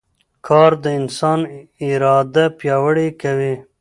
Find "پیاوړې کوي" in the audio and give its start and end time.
2.59-3.53